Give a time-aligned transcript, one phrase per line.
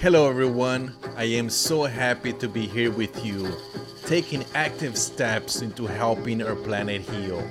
[0.00, 0.94] Hello, everyone.
[1.16, 3.52] I am so happy to be here with you,
[4.06, 7.42] taking active steps into helping our planet heal.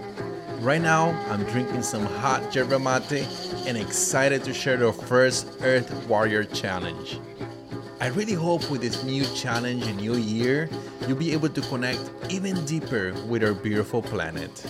[0.61, 3.27] Right now, I'm drinking some hot yerba mate
[3.67, 7.19] and excited to share the first Earth Warrior Challenge.
[7.99, 10.69] I really hope with this new challenge and new year,
[11.05, 14.65] you'll be able to connect even deeper with our beautiful planet.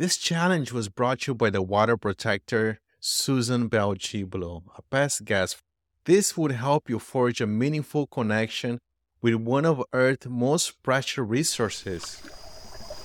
[0.00, 5.26] This challenge was brought to you by the water protector Susan Bell Chiblow, a past
[5.26, 5.58] guest.
[6.06, 8.78] This would help you forge a meaningful connection
[9.20, 12.22] with one of Earth's most precious resources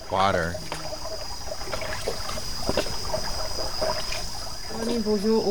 [0.09, 0.55] water.
[4.85, 5.41] Bonjour,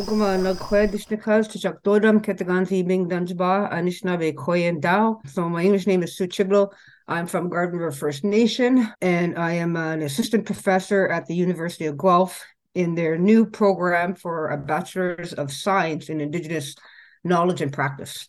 [0.86, 5.28] dishnikas to jakdodam ketaganti bing danjba anishinaabe koyen dao.
[5.28, 6.70] So my English name is Sue Chiblow.
[7.08, 11.86] I'm from Garden River First Nation, and I am an assistant professor at the University
[11.86, 12.44] of Guelph
[12.76, 16.76] in their new program for a Bachelor's of Science in Indigenous
[17.24, 18.28] Knowledge and Practice.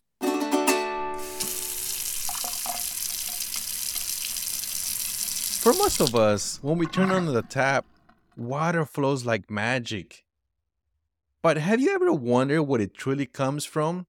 [5.61, 7.85] For most of us, when we turn on the tap,
[8.35, 10.24] water flows like magic.
[11.45, 14.07] But have you ever wondered what it truly comes from?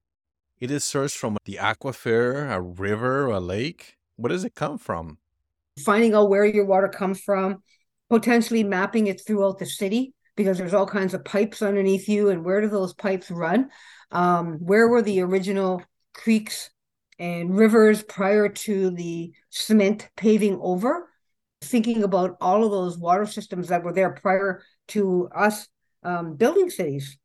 [0.59, 3.95] It is sourced from the aquifer, a river, a lake.
[4.15, 5.19] Where does it come from?
[5.85, 7.61] Finding out where your water comes from,
[8.09, 12.43] potentially mapping it throughout the city because there's all kinds of pipes underneath you, and
[12.43, 13.69] where do those pipes run?
[14.09, 15.83] Um, where were the original
[16.15, 16.71] creeks
[17.19, 21.07] and rivers prior to the cement paving over?
[21.61, 25.67] thinking about all of those water systems that were there prior to us
[26.03, 27.17] um, building cities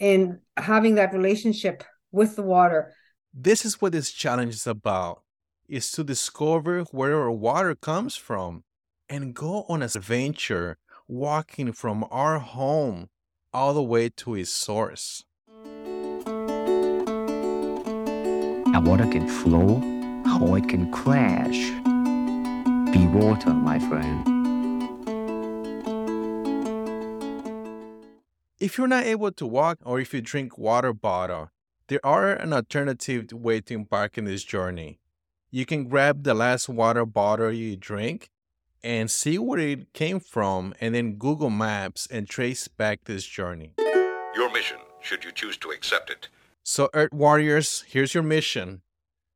[0.00, 2.92] and having that relationship with the water.
[3.32, 5.22] This is what this challenge is about
[5.68, 8.64] is to discover where our water comes from
[9.08, 10.76] and go on an adventure
[11.08, 13.08] walking from our home
[13.52, 15.24] all the way to its source.
[18.76, 19.82] A water can flow
[20.40, 21.70] or it can crash
[22.94, 24.33] be water, my friend.
[28.64, 31.50] If you're not able to walk or if you drink water bottle,
[31.88, 35.00] there are an alternative way to embark in this journey.
[35.50, 38.30] You can grab the last water bottle you drink
[38.82, 43.74] and see where it came from and then Google Maps and trace back this journey.
[44.34, 46.30] Your mission, should you choose to accept it.
[46.62, 48.80] So Earth Warriors, here's your mission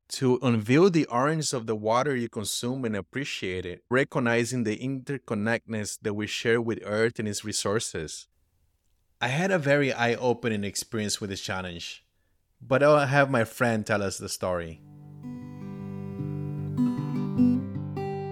[0.08, 5.98] to unveil the orange of the water you consume and appreciate it, recognizing the interconnectedness
[6.00, 8.26] that we share with Earth and its resources.
[9.20, 12.04] I had a very eye opening experience with this challenge,
[12.62, 14.80] but I'll have my friend tell us the story.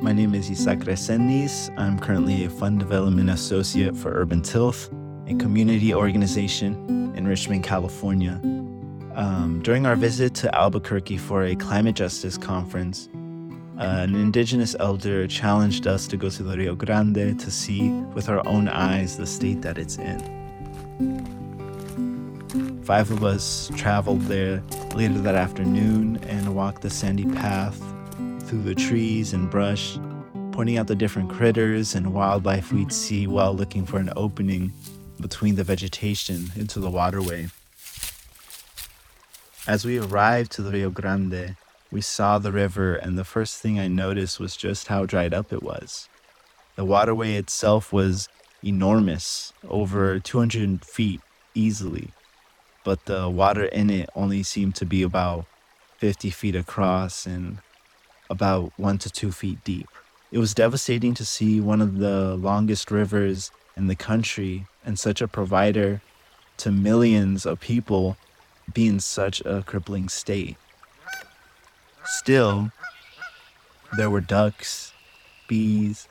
[0.01, 1.77] My name is Isaac Resendiz.
[1.77, 4.89] I'm currently a Fund Development Associate for Urban Tilth,
[5.27, 8.41] a community organization in Richmond, California.
[9.17, 13.09] Um, during our visit to Albuquerque for a climate justice conference,
[13.81, 18.29] uh, an indigenous elder challenged us to go to the Rio Grande to see with
[18.29, 20.46] our own eyes the state that it's in.
[22.85, 24.63] Five of us traveled there
[24.95, 27.79] later that afternoon and walked the sandy path
[28.45, 29.99] through the trees and brush,
[30.53, 34.73] pointing out the different critters and wildlife we'd see while looking for an opening
[35.21, 37.49] between the vegetation into the waterway.
[39.67, 41.57] As we arrived to the Rio Grande,
[41.91, 45.53] we saw the river, and the first thing I noticed was just how dried up
[45.53, 46.09] it was.
[46.77, 48.29] The waterway itself was
[48.67, 50.23] enormous, over mm-hmm.
[50.23, 51.21] 200 feet
[51.55, 52.11] easily,
[52.85, 55.47] but the water in it only seemed to be about
[55.99, 57.59] 50 feet across and
[58.29, 59.89] about one to two feet deep.
[60.33, 65.21] It was devastating to see one of the longest rivers in the country and such
[65.21, 66.03] a provider
[66.59, 68.17] to millions of people
[68.73, 70.57] be in such a crippling state.
[72.05, 72.73] Still,
[73.97, 74.93] there were ducks,
[75.49, 76.09] bees,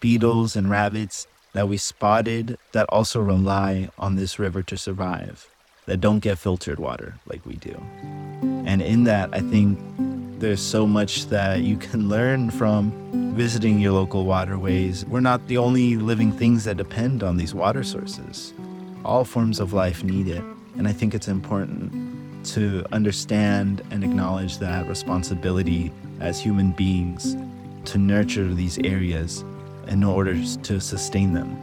[0.00, 1.26] beetles, and rabbits
[1.56, 5.48] that we spotted that also rely on this river to survive,
[5.86, 7.74] that don't get filtered water like we do.
[8.66, 9.78] And in that, I think
[10.38, 12.92] there's so much that you can learn from
[13.34, 15.06] visiting your local waterways.
[15.06, 18.52] We're not the only living things that depend on these water sources.
[19.02, 20.44] All forms of life need it.
[20.76, 27.34] And I think it's important to understand and acknowledge that responsibility as human beings
[27.86, 29.42] to nurture these areas
[29.86, 31.62] in order to sustain them.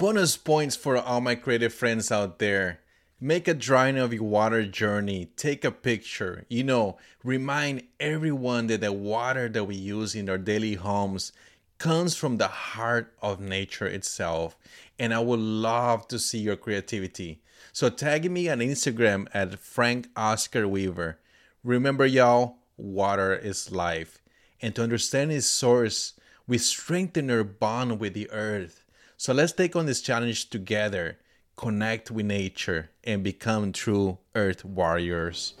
[0.00, 2.80] Bonus points for all my creative friends out there.
[3.20, 5.26] Make a drawing of your water journey.
[5.36, 6.46] Take a picture.
[6.48, 11.32] You know, remind everyone that the water that we use in our daily homes
[11.80, 14.56] comes from the heart of nature itself.
[15.00, 17.42] And I would love to see your creativity.
[17.72, 21.18] So tag me on Instagram at Frank Oscar Weaver.
[21.64, 24.22] Remember, y'all, water is life.
[24.62, 26.12] And to understand its source,
[26.46, 28.84] we strengthen our bond with the earth.
[29.16, 31.18] So let's take on this challenge together
[31.60, 35.52] connect with nature, and become true earth warriors.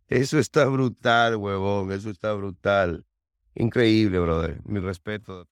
[0.08, 1.92] Eso está brutal, huevón.
[1.92, 3.06] Eso está brutal.
[3.56, 4.62] Increíble, brother.
[4.66, 5.44] Mi respeto.